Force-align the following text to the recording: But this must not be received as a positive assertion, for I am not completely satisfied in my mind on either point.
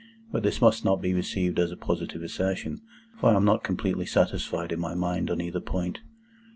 But 0.31 0.41
this 0.41 0.61
must 0.61 0.83
not 0.83 0.99
be 0.99 1.13
received 1.13 1.59
as 1.59 1.71
a 1.71 1.77
positive 1.77 2.23
assertion, 2.23 2.81
for 3.19 3.29
I 3.29 3.35
am 3.35 3.45
not 3.45 3.63
completely 3.63 4.07
satisfied 4.07 4.71
in 4.71 4.79
my 4.79 4.95
mind 4.95 5.29
on 5.29 5.41
either 5.41 5.61
point. 5.61 5.99